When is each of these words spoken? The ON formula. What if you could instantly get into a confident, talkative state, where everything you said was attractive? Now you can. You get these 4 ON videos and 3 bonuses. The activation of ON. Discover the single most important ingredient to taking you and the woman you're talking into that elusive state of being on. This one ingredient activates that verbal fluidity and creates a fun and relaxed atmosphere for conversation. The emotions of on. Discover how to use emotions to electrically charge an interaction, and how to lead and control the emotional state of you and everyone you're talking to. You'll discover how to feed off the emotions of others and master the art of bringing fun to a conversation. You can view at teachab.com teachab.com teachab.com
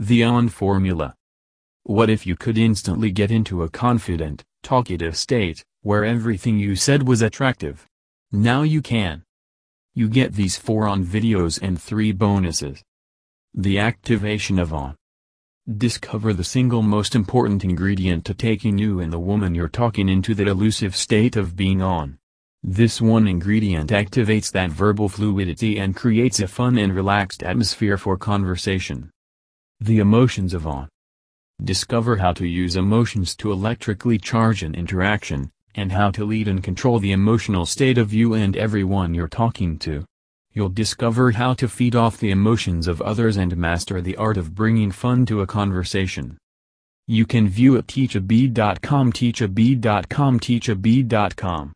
The 0.00 0.22
ON 0.22 0.48
formula. 0.48 1.16
What 1.82 2.08
if 2.08 2.24
you 2.24 2.36
could 2.36 2.56
instantly 2.56 3.10
get 3.10 3.32
into 3.32 3.64
a 3.64 3.68
confident, 3.68 4.44
talkative 4.62 5.16
state, 5.16 5.64
where 5.82 6.04
everything 6.04 6.56
you 6.56 6.76
said 6.76 7.08
was 7.08 7.20
attractive? 7.20 7.84
Now 8.30 8.62
you 8.62 8.80
can. 8.80 9.24
You 9.94 10.08
get 10.08 10.34
these 10.34 10.56
4 10.56 10.86
ON 10.86 11.04
videos 11.04 11.60
and 11.60 11.82
3 11.82 12.12
bonuses. 12.12 12.80
The 13.52 13.80
activation 13.80 14.60
of 14.60 14.72
ON. 14.72 14.94
Discover 15.68 16.34
the 16.34 16.44
single 16.44 16.82
most 16.82 17.16
important 17.16 17.64
ingredient 17.64 18.24
to 18.26 18.34
taking 18.34 18.78
you 18.78 19.00
and 19.00 19.12
the 19.12 19.18
woman 19.18 19.52
you're 19.52 19.66
talking 19.66 20.08
into 20.08 20.32
that 20.36 20.46
elusive 20.46 20.94
state 20.94 21.34
of 21.34 21.56
being 21.56 21.82
on. 21.82 22.18
This 22.62 23.00
one 23.00 23.26
ingredient 23.26 23.90
activates 23.90 24.52
that 24.52 24.70
verbal 24.70 25.08
fluidity 25.08 25.76
and 25.80 25.96
creates 25.96 26.38
a 26.38 26.46
fun 26.46 26.78
and 26.78 26.94
relaxed 26.94 27.42
atmosphere 27.42 27.98
for 27.98 28.16
conversation. 28.16 29.10
The 29.80 30.00
emotions 30.00 30.54
of 30.54 30.66
on. 30.66 30.88
Discover 31.62 32.16
how 32.16 32.32
to 32.32 32.46
use 32.46 32.74
emotions 32.74 33.36
to 33.36 33.52
electrically 33.52 34.18
charge 34.18 34.64
an 34.64 34.74
interaction, 34.74 35.50
and 35.74 35.92
how 35.92 36.10
to 36.10 36.24
lead 36.24 36.48
and 36.48 36.62
control 36.62 36.98
the 36.98 37.12
emotional 37.12 37.64
state 37.64 37.96
of 37.96 38.12
you 38.12 38.34
and 38.34 38.56
everyone 38.56 39.14
you're 39.14 39.28
talking 39.28 39.78
to. 39.78 40.04
You'll 40.52 40.68
discover 40.68 41.30
how 41.30 41.54
to 41.54 41.68
feed 41.68 41.94
off 41.94 42.18
the 42.18 42.32
emotions 42.32 42.88
of 42.88 43.00
others 43.00 43.36
and 43.36 43.56
master 43.56 44.00
the 44.00 44.16
art 44.16 44.36
of 44.36 44.54
bringing 44.54 44.90
fun 44.90 45.24
to 45.26 45.42
a 45.42 45.46
conversation. 45.46 46.38
You 47.06 47.24
can 47.26 47.48
view 47.48 47.76
at 47.76 47.86
teachab.com 47.86 49.12
teachab.com 49.12 50.40
teachab.com 50.40 51.72